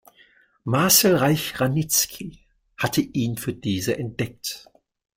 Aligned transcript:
Marcel 0.65 1.15
Reich-Ranicki 1.15 2.39
hatte 2.75 3.01
ihn 3.01 3.37
für 3.37 3.53
diese 3.53 3.99
entdeckt. 3.99 4.67